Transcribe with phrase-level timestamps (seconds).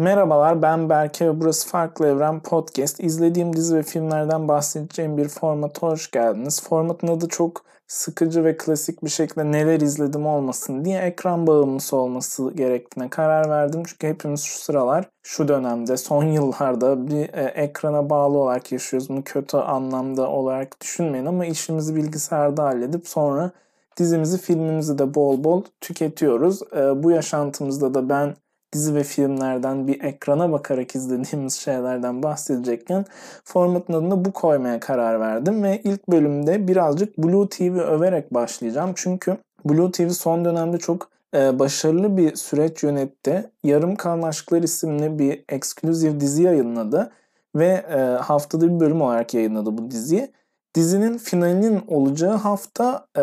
[0.00, 3.00] Merhabalar ben Berke ve burası Farklı Evren Podcast.
[3.00, 6.62] İzlediğim dizi ve filmlerden bahsedeceğim bir formata hoş geldiniz.
[6.62, 12.52] Formatın adı çok sıkıcı ve klasik bir şekilde neler izledim olmasın diye ekran bağımlısı olması
[12.54, 13.82] gerektiğine karar verdim.
[13.86, 19.08] Çünkü hepimiz şu sıralar, şu dönemde, son yıllarda bir e, ekrana bağlı olarak yaşıyoruz.
[19.08, 23.50] Bunu kötü anlamda olarak düşünmeyin ama işimizi bilgisayarda halledip sonra
[23.96, 26.62] dizimizi, filmimizi de bol bol tüketiyoruz.
[26.62, 28.34] E, bu yaşantımızda da ben
[28.72, 33.04] dizi ve filmlerden bir ekrana bakarak izlediğimiz şeylerden bahsedecekken
[33.44, 38.92] formatın adını bu koymaya karar verdim ve ilk bölümde birazcık Blue TV överek başlayacağım.
[38.94, 43.50] Çünkü Blue TV son dönemde çok e, başarılı bir süreç yönetti.
[43.64, 47.10] Yarım Kalan Aşklar isimli bir eksklusif dizi yayınladı
[47.56, 50.30] ve e, haftada bir bölüm olarak yayınladı bu diziyi.
[50.74, 53.22] Dizinin finalinin olacağı hafta e,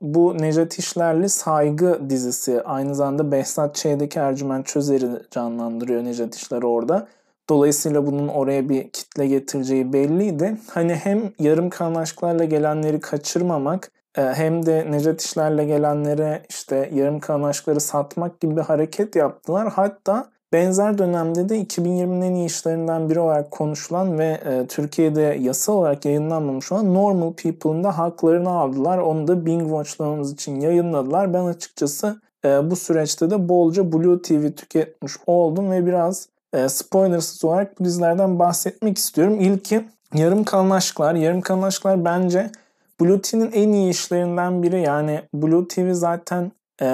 [0.00, 7.08] bu Necdet İşlerli Saygı dizisi aynı zamanda Behzat Ç'deki Ercüment Çözer'i canlandırıyor Necdet İşler orada.
[7.48, 10.58] Dolayısıyla bunun oraya bir kitle getireceği belliydi.
[10.70, 17.20] Hani hem yarım kalan aşklarla gelenleri kaçırmamak e, hem de Necdet İşler'le gelenlere işte yarım
[17.20, 19.72] kalan aşkları satmak gibi bir hareket yaptılar.
[19.72, 25.72] Hatta Benzer dönemde de 2020'nin en iyi işlerinden biri olarak konuşulan ve e, Türkiye'de yasal
[25.72, 28.98] olarak yayınlanmamış olan Normal People'ın da haklarını aldılar.
[28.98, 31.34] Onu da Bing Watch'lamamız için yayınladılar.
[31.34, 37.44] Ben açıkçası e, bu süreçte de bolca Blue TV tüketmiş oldum ve biraz e, spoilersız
[37.44, 39.40] olarak bu dizilerden bahsetmek istiyorum.
[39.40, 41.14] İlki Yarım Kalan Aşklar.
[41.14, 42.50] Yarım Kalan Aşklar bence
[43.00, 44.82] Blue TV'nin en iyi işlerinden biri.
[44.82, 46.88] Yani Blue TV zaten e,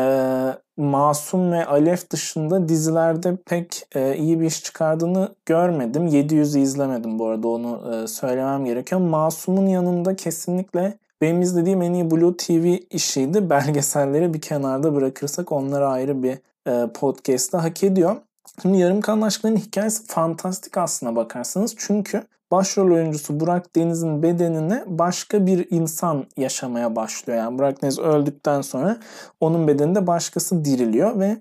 [0.77, 6.07] Masum ve Alef dışında dizilerde pek e, iyi bir iş çıkardığını görmedim.
[6.07, 9.01] 700'ü izlemedim bu arada onu e, söylemem gerekiyor.
[9.01, 13.51] Masum'un yanında kesinlikle benim izlediğim en iyi Blue TV işiydi.
[13.51, 18.17] Belgeselleri bir kenarda bırakırsak onlara ayrı bir e, podcast'ta hak ediyor.
[18.63, 21.75] Şimdi Yarım Kalan Aşkların hikayesi fantastik aslına bakarsanız.
[21.79, 27.39] Çünkü başrol oyuncusu Burak Deniz'in bedenine başka bir insan yaşamaya başlıyor.
[27.39, 28.97] Yani Burak Deniz öldükten sonra
[29.41, 31.37] onun bedeninde başkası diriliyor ve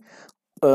[0.64, 0.70] e,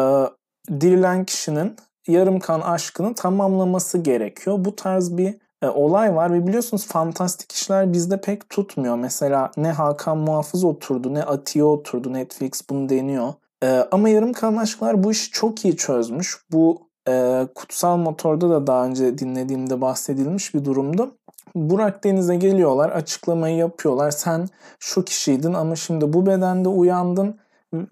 [0.80, 1.76] dirilen kişinin
[2.06, 4.56] yarım kan aşkını tamamlaması gerekiyor.
[4.64, 8.96] Bu tarz bir e, olay var ve biliyorsunuz fantastik işler bizde pek tutmuyor.
[8.96, 13.34] Mesela ne Hakan Muhafız oturdu ne Atiye oturdu Netflix bunu deniyor.
[13.62, 16.36] E, ama yarım kalan aşklar bu işi çok iyi çözmüş.
[16.52, 21.14] Bu e, Kutsal Motor'da da daha önce dinlediğimde bahsedilmiş bir durumdu.
[21.54, 24.10] Burak Deniz'e geliyorlar, açıklamayı yapıyorlar.
[24.10, 27.38] Sen şu kişiydin ama şimdi bu bedende uyandın.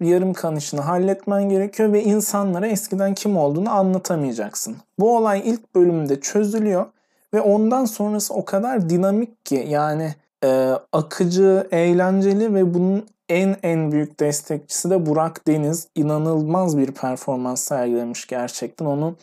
[0.01, 4.75] Yarım kan işini halletmen gerekiyor ve insanlara eskiden kim olduğunu anlatamayacaksın.
[4.99, 6.85] Bu olay ilk bölümde çözülüyor
[7.33, 13.91] ve ondan sonrası o kadar dinamik ki yani e, akıcı, eğlenceli ve bunun en en
[13.91, 15.87] büyük destekçisi de Burak Deniz.
[15.95, 18.85] İnanılmaz bir performans sergilemiş gerçekten.
[18.85, 19.15] Onu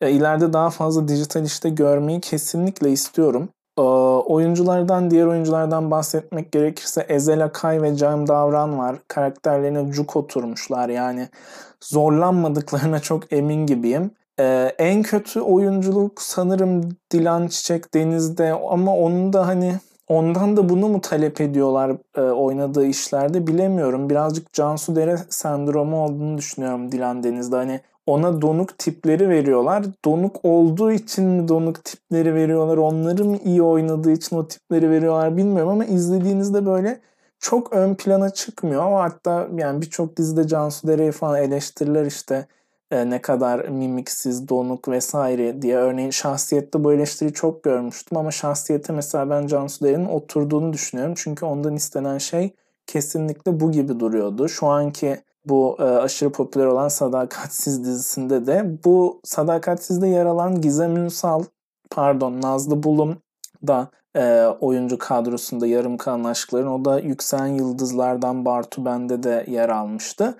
[0.00, 3.48] e, ileride daha fazla dijital işte görmeyi kesinlikle istiyorum.
[3.78, 8.96] E, oyunculardan, diğer oyunculardan bahsetmek gerekirse Ezel Akay ve Cem Davran var.
[9.08, 11.28] Karakterlerine cuk oturmuşlar yani.
[11.80, 14.10] Zorlanmadıklarına çok emin gibiyim.
[14.40, 19.74] Ee, en kötü oyunculuk sanırım Dilan Çiçek Deniz'de ama onun da hani
[20.10, 24.10] ondan da bunu mu talep ediyorlar e, oynadığı işlerde bilemiyorum.
[24.10, 27.56] Birazcık Cansu Dere sendromu olduğunu düşünüyorum Dilan Deniz'de.
[27.56, 29.84] Hani ona donuk tipleri veriyorlar.
[30.04, 32.76] Donuk olduğu için mi donuk tipleri veriyorlar?
[32.76, 37.00] Onları mı iyi oynadığı için o tipleri veriyorlar bilmiyorum ama izlediğinizde böyle
[37.38, 38.82] çok ön plana çıkmıyor.
[38.82, 42.46] Hatta yani birçok dizide Cansu Dere'yi falan eleştiriler işte
[42.90, 45.76] e, ne kadar mimiksiz, donuk vesaire diye.
[45.76, 51.14] Örneğin şahsiyette bu eleştiriyi çok görmüştüm ama şahsiyete mesela ben Cansu Deren'in oturduğunu düşünüyorum.
[51.16, 52.54] Çünkü ondan istenen şey
[52.86, 54.48] kesinlikle bu gibi duruyordu.
[54.48, 60.96] Şu anki bu e, aşırı popüler olan Sadakatsiz dizisinde de bu Sadakatsiz'de yer alan Gizem
[60.96, 61.44] Ünsal,
[61.90, 63.16] pardon Nazlı Bulum
[63.66, 69.68] da e, oyuncu kadrosunda yarım kalan aşkların o da Yükselen Yıldızlardan Bartu Bende de yer
[69.68, 70.36] almıştı.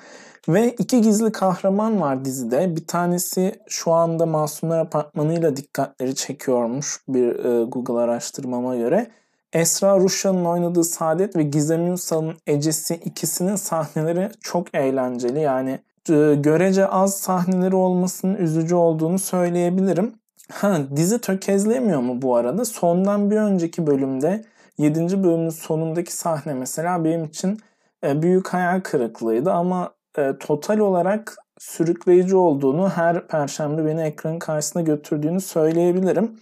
[0.53, 2.77] Ve iki gizli kahraman var dizide.
[2.77, 9.11] Bir tanesi şu anda Masumlar Apartmanı'yla dikkatleri çekiyormuş bir e, Google araştırmama göre.
[9.53, 15.41] Esra Ruşan'ın oynadığı Saadet ve Gizem Ünsal'ın Ecesi ikisinin sahneleri çok eğlenceli.
[15.41, 15.71] Yani
[16.11, 20.13] e, görece az sahneleri olmasının üzücü olduğunu söyleyebilirim.
[20.53, 22.65] Ha, dizi tökezlemiyor mu bu arada?
[22.65, 24.45] Sondan bir önceki bölümde
[24.79, 25.25] 7.
[25.25, 27.61] bölümün sonundaki sahne mesela benim için
[28.05, 34.83] e, büyük hayal kırıklığıydı ama e, total olarak sürükleyici olduğunu, her perşembe beni ekranın karşısına
[34.83, 36.37] götürdüğünü söyleyebilirim.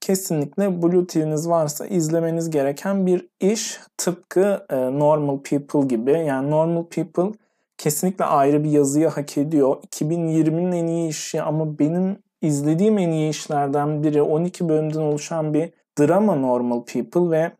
[0.00, 3.80] Kesinlikle Blue TV'niz varsa izlemeniz gereken bir iş.
[3.98, 6.10] Tıpkı e, Normal People gibi.
[6.10, 7.32] Yani Normal People
[7.78, 9.76] kesinlikle ayrı bir yazıyı hak ediyor.
[9.82, 15.72] 2020'nin en iyi işi ama benim izlediğim en iyi işlerden biri 12 bölümden oluşan bir
[15.98, 17.52] drama Normal People ve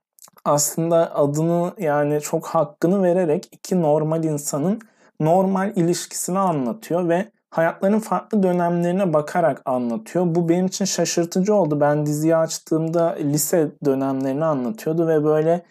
[0.44, 4.80] aslında adını yani çok hakkını vererek iki normal insanın
[5.24, 10.34] normal ilişkisini anlatıyor ve hayatlarının farklı dönemlerine bakarak anlatıyor.
[10.34, 11.80] Bu benim için şaşırtıcı oldu.
[11.80, 15.62] Ben diziyi açtığımda lise dönemlerini anlatıyordu ve böyle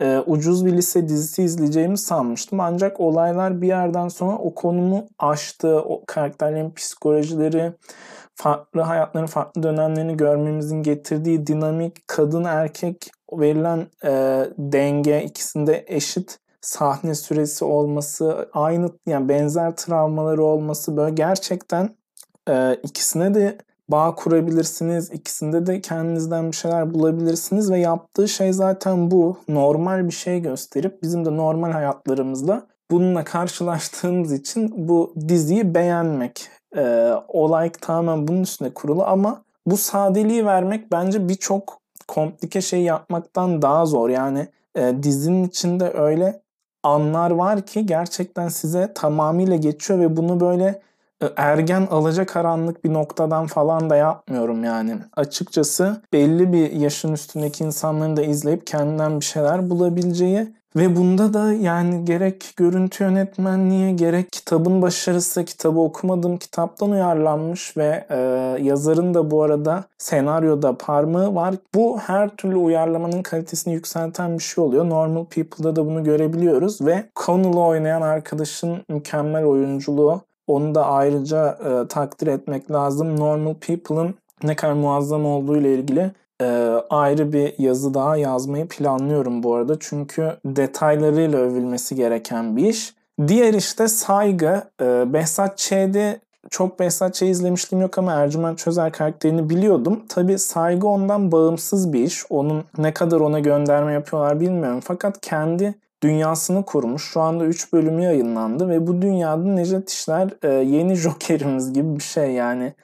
[0.00, 2.60] e, ucuz bir lise dizisi izleyeceğimi sanmıştım.
[2.60, 5.80] Ancak olaylar bir yerden sonra o konumu aştı.
[5.80, 7.72] O karakterlerin psikolojileri,
[8.34, 17.14] farklı hayatların farklı dönemlerini görmemizin getirdiği dinamik, kadın erkek verilen e, denge ikisinde eşit sahne
[17.14, 21.90] süresi olması, aynı yani benzer travmaları olması böyle gerçekten
[22.48, 23.58] e, ikisine de
[23.88, 25.10] bağ kurabilirsiniz.
[25.10, 29.36] İkisinde de kendinizden bir şeyler bulabilirsiniz ve yaptığı şey zaten bu.
[29.48, 36.48] Normal bir şey gösterip bizim de normal hayatlarımızda bununla karşılaştığımız için bu diziyi beğenmek.
[36.76, 43.62] Ee, olay tamamen bunun üstüne kurulu ama bu sadeliği vermek bence birçok komplike şey yapmaktan
[43.62, 44.08] daha zor.
[44.08, 46.42] Yani e, dizinin içinde öyle
[46.82, 50.82] anlar var ki gerçekten size tamamıyla geçiyor ve bunu böyle
[51.22, 54.96] e, ergen alacakaranlık bir noktadan falan da yapmıyorum yani.
[55.16, 61.52] Açıkçası belli bir yaşın üstündeki insanların da izleyip kendinden bir şeyler bulabileceği ve bunda da
[61.52, 68.16] yani gerek görüntü yönetmenliği gerek kitabın başarısı kitabı okumadığım kitaptan uyarlanmış ve e,
[68.62, 71.54] yazarın da bu arada senaryoda parmağı var.
[71.74, 74.88] Bu her türlü uyarlamanın kalitesini yükselten bir şey oluyor.
[74.88, 81.88] Normal People'da da bunu görebiliyoruz ve Connell'ı oynayan arkadaşın mükemmel oyunculuğu onu da ayrıca e,
[81.88, 83.20] takdir etmek lazım.
[83.20, 86.44] Normal People'ın ne kadar muazzam olduğu ile ilgili e,
[86.90, 89.76] ayrı bir yazı daha yazmayı planlıyorum bu arada.
[89.80, 92.94] Çünkü detaylarıyla övülmesi gereken bir iş.
[93.28, 94.62] Diğer işte Saygı.
[94.82, 96.20] E, Behzat Ç'de
[96.50, 100.02] çok Behzat Ç'yi izlemiştim yok ama Ercüment Çözer karakterini biliyordum.
[100.08, 102.24] Tabi Saygı ondan bağımsız bir iş.
[102.30, 104.80] Onun ne kadar ona gönderme yapıyorlar bilmiyorum.
[104.84, 107.04] Fakat kendi dünyasını kurmuş.
[107.12, 112.02] Şu anda 3 bölümü yayınlandı ve bu dünyada Necdet İşler e, yeni Joker'imiz gibi bir
[112.02, 112.74] şey yani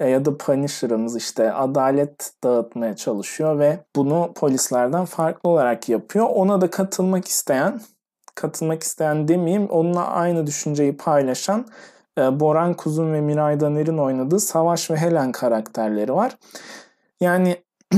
[0.00, 6.26] e, ya da Punisher'ımız işte adalet dağıtmaya çalışıyor ve bunu polislerden farklı olarak yapıyor.
[6.34, 7.80] Ona da katılmak isteyen,
[8.34, 11.66] katılmak isteyen demeyeyim, onunla aynı düşünceyi paylaşan
[12.18, 16.36] e, Boran Kuzun ve Miray Daner'in oynadığı Savaş ve Helen karakterleri var.
[17.20, 17.56] Yani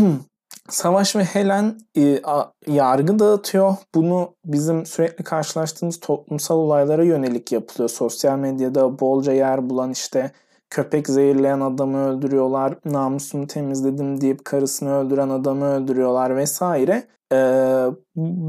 [0.71, 3.77] Savaş ve Helen e, a, yargı dağıtıyor.
[3.95, 7.89] Bunu bizim sürekli karşılaştığımız toplumsal olaylara yönelik yapılıyor.
[7.89, 10.31] Sosyal medyada bolca yer bulan işte
[10.71, 17.03] köpek zehirleyen adamı öldürüyorlar, namusunu temizledim deyip karısını öldüren adamı öldürüyorlar vesaire.
[17.33, 17.87] Ee,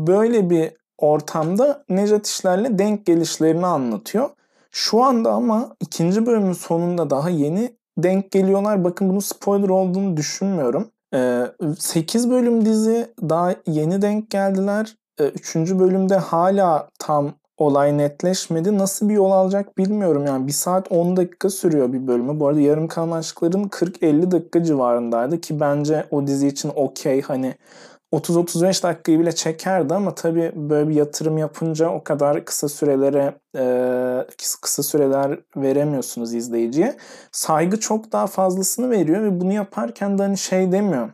[0.07, 4.29] böyle bir ortamda Nejat İşler'le denk gelişlerini anlatıyor.
[4.71, 8.83] Şu anda ama ikinci bölümün sonunda daha yeni denk geliyorlar.
[8.83, 10.91] Bakın bunun spoiler olduğunu düşünmüyorum.
[11.11, 14.95] 8 ee, bölüm dizi daha yeni denk geldiler.
[15.19, 18.77] Ee, üçüncü bölümde hala tam olay netleşmedi.
[18.77, 20.25] Nasıl bir yol alacak bilmiyorum.
[20.25, 22.39] Yani 1 saat 10 dakika sürüyor bir bölümü.
[22.39, 27.21] Bu arada yarım kalan aşkların 40-50 dakika civarındaydı ki bence o dizi için okey.
[27.21, 27.55] Hani
[28.13, 34.25] 30-35 dakikayı bile çekerdi ama tabii böyle bir yatırım yapınca o kadar kısa sürelere e,
[34.61, 36.97] kısa süreler veremiyorsunuz izleyiciye.
[37.31, 41.09] Saygı çok daha fazlasını veriyor ve bunu yaparken de hani şey demiyor.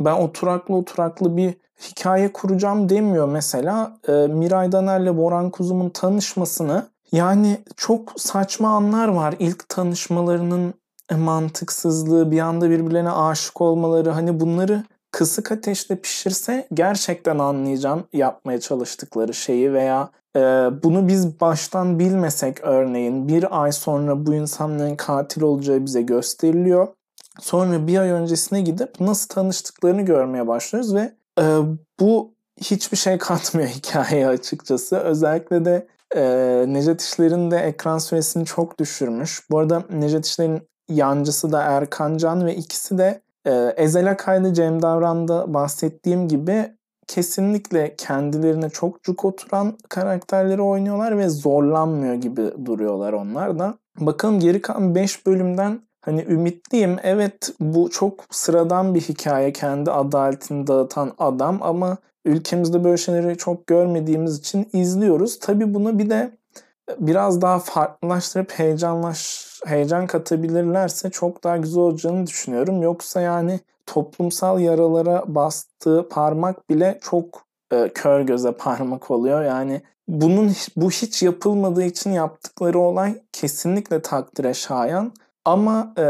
[0.00, 1.54] Ben oturaklı oturaklı bir
[1.90, 3.98] hikaye kuracağım demiyor mesela.
[4.08, 9.34] E, Miray Daner'le Boran Kuzum'un tanışmasını yani çok saçma anlar var.
[9.38, 10.74] İlk tanışmalarının
[11.16, 14.84] mantıksızlığı, bir anda birbirlerine aşık olmaları hani bunları
[15.18, 20.40] kısık ateşte pişirse gerçekten anlayacağım yapmaya çalıştıkları şeyi veya e,
[20.82, 26.88] bunu biz baştan bilmesek örneğin bir ay sonra bu insanların katil olacağı bize gösteriliyor.
[27.40, 31.44] Sonra bir ay öncesine gidip nasıl tanıştıklarını görmeye başlıyoruz ve e,
[32.00, 34.96] bu hiçbir şey katmıyor hikayeye açıkçası.
[34.96, 36.22] Özellikle de e,
[36.68, 39.50] Necdet İşler'in de ekran süresini çok düşürmüş.
[39.50, 44.82] Bu arada Necdet İşler'in yancısı da Erkan Can ve ikisi de e, Ezel Akay'la Cem
[44.82, 53.58] Davran'da bahsettiğim gibi kesinlikle kendilerine çok cuk oturan karakterleri oynuyorlar ve zorlanmıyor gibi duruyorlar onlar
[53.58, 53.78] da.
[54.00, 56.96] Bakalım geri kalan 5 bölümden hani ümitliyim.
[57.02, 63.66] Evet bu çok sıradan bir hikaye kendi adaletini dağıtan adam ama ülkemizde böyle şeyleri çok
[63.66, 65.38] görmediğimiz için izliyoruz.
[65.38, 66.37] Tabi bunu bir de
[66.98, 72.82] biraz daha farklılaştırıp heyecanlaş heyecan katabilirlerse çok daha güzel olacağını düşünüyorum.
[72.82, 77.42] Yoksa yani toplumsal yaralara bastığı parmak bile çok
[77.72, 79.44] e, kör göze parmak oluyor.
[79.44, 85.12] Yani bunun bu hiç yapılmadığı için yaptıkları olay kesinlikle takdire şayan.
[85.44, 86.06] Ama e,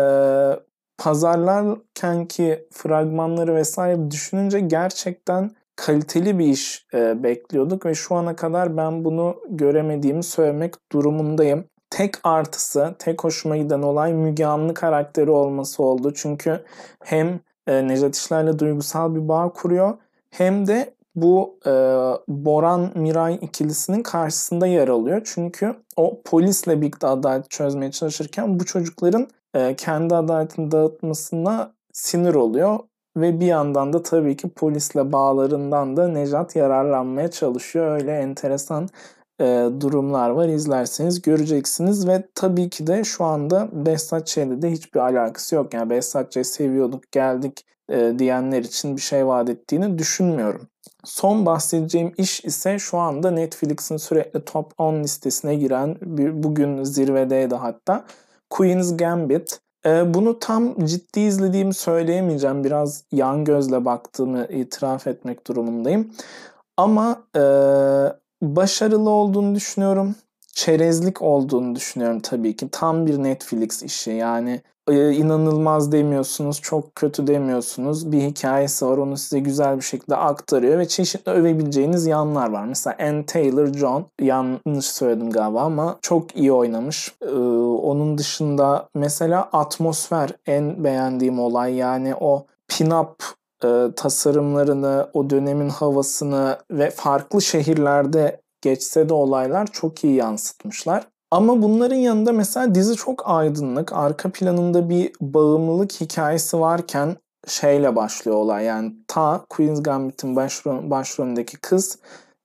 [0.98, 8.76] pazarlarken ki fragmanları vesaire düşününce gerçekten kaliteli bir iş e, bekliyorduk ve şu ana kadar
[8.76, 11.64] ben bunu göremediğimi söylemek durumundayım.
[11.90, 16.12] Tek artısı, tek hoşuma giden olay Müge Anlı karakteri olması oldu.
[16.14, 16.64] Çünkü
[17.04, 19.98] hem e, Nejat İşler'le duygusal bir bağ kuruyor
[20.30, 21.70] hem de bu e,
[22.28, 25.22] Boran Miray ikilisinin karşısında yer alıyor.
[25.24, 32.78] Çünkü o polisle birlikte adalet çözmeye çalışırken bu çocukların e, kendi adaletini dağıtmasına sinir oluyor.
[33.20, 37.92] Ve bir yandan da tabii ki polisle bağlarından da Nejat yararlanmaya çalışıyor.
[37.92, 38.88] Öyle enteresan
[39.40, 40.48] e, durumlar var.
[40.48, 45.74] İzlerseniz göreceksiniz ve tabii ki de şu anda Behzat Ç'de de hiçbir alakası yok.
[45.74, 50.68] Yani Behzat Ç'yi seviyorduk geldik e, diyenler için bir şey vaat ettiğini düşünmüyorum.
[51.04, 55.96] Son bahsedeceğim iş ise şu anda Netflix'in sürekli top 10 listesine giren,
[56.42, 58.04] bugün zirvedeydi hatta,
[58.50, 59.60] Queen's Gambit.
[59.86, 62.64] Ee, bunu tam ciddi izlediğimi söyleyemeyeceğim.
[62.64, 66.12] Biraz yan gözle baktığımı itiraf etmek durumundayım.
[66.76, 67.42] Ama e,
[68.42, 70.14] başarılı olduğunu düşünüyorum.
[70.52, 72.68] Çerezlik olduğunu düşünüyorum tabii ki.
[72.72, 74.10] Tam bir Netflix işi.
[74.10, 78.12] Yani e, inanılmaz demiyorsunuz, çok kötü demiyorsunuz.
[78.12, 82.64] Bir hikayesi var, onu size güzel bir şekilde aktarıyor ve çeşitli övebileceğiniz yanlar var.
[82.64, 87.14] Mesela Anne Taylor-John, yanlış söyledim galiba ama çok iyi oynamış.
[87.22, 87.34] Ee,
[87.82, 93.14] onun dışında mesela atmosfer en beğendiğim olay yani o pin-up
[93.64, 101.06] e, tasarımlarını, o dönemin havasını ve farklı şehirlerde geçse de olaylar çok iyi yansıtmışlar.
[101.30, 103.92] Ama bunların yanında mesela dizi çok aydınlık.
[103.92, 107.16] Arka planında bir bağımlılık hikayesi varken
[107.46, 108.64] şeyle başlıyor olay.
[108.64, 111.98] Yani ta Queen's Gambit'in başrol, başrolündeki kız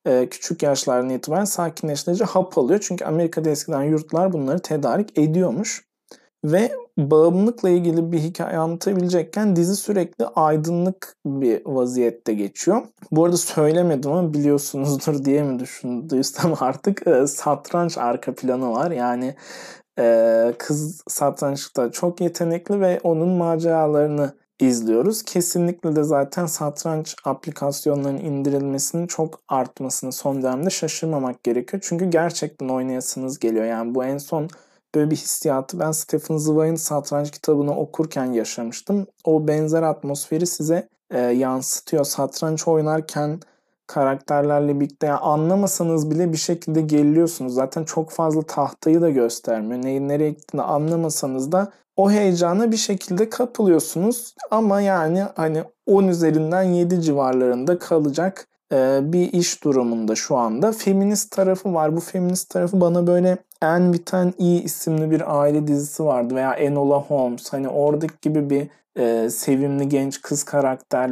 [0.05, 2.79] e, küçük yaşlardan itibaren sakinleştirici hap alıyor.
[2.87, 5.85] Çünkü Amerika'da eskiden yurtlar bunları tedarik ediyormuş.
[6.43, 12.81] Ve bağımlılıkla ilgili bir hikaye anlatabilecekken dizi sürekli aydınlık bir vaziyette geçiyor.
[13.11, 18.91] Bu arada söylemedim ama biliyorsunuzdur diye mi düşündüysem artık e, satranç arka planı var.
[18.91, 19.35] Yani
[19.99, 25.23] e, kız satrançta çok yetenekli ve onun maceralarını izliyoruz.
[25.23, 31.83] Kesinlikle de zaten satranç aplikasyonlarının indirilmesinin çok artmasını son dönemde şaşırmamak gerekiyor.
[31.85, 33.65] Çünkü gerçekten oynayasınız geliyor.
[33.65, 34.49] Yani bu en son
[34.95, 39.07] böyle bir hissiyatı ben Stephen Zweig'in satranç kitabını okurken yaşamıştım.
[39.25, 42.05] O benzer atmosferi size e, yansıtıyor.
[42.05, 43.39] Satranç oynarken
[43.87, 47.53] karakterlerle birlikte yani anlamasanız bile bir şekilde geliyorsunuz.
[47.53, 49.83] Zaten çok fazla tahtayı da göstermiyor.
[49.83, 54.35] Neyin nereye gittiğini anlamasanız da o heyecana bir şekilde kapılıyorsunuz.
[54.51, 60.71] Ama yani hani 10 üzerinden 7 civarlarında kalacak e, bir iş durumunda şu anda.
[60.71, 61.95] Feminist tarafı var.
[61.95, 66.99] Bu feminist tarafı bana böyle En Biten İyi isimli bir aile dizisi vardı veya Enola
[66.99, 67.53] Holmes.
[67.53, 68.67] Hani oradaki gibi bir
[68.99, 71.11] e, sevimli genç kız karakter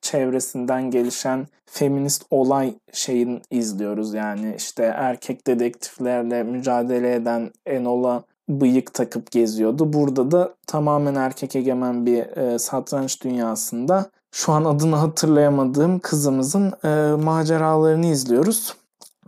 [0.00, 9.30] çevresinden gelişen feminist olay şeyin izliyoruz yani işte erkek dedektiflerle mücadele eden Enola bıyık takıp
[9.30, 9.92] geziyordu.
[9.92, 17.22] Burada da tamamen erkek egemen bir e, satranç dünyasında şu an adını hatırlayamadığım kızımızın e,
[17.24, 18.74] maceralarını izliyoruz.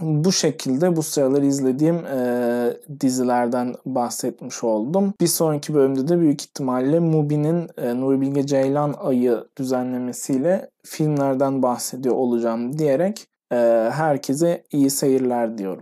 [0.01, 5.15] Bu şekilde bu sıralar izlediğim e, dizilerden bahsetmiş oldum.
[5.21, 12.15] Bir sonraki bölümde de büyük ihtimalle Mubi'nin e, Nuri Bilge Ceylan ayı düzenlemesiyle filmlerden bahsediyor
[12.15, 13.57] olacağım diyerek e,
[13.93, 15.79] herkese iyi seyirler diyorum.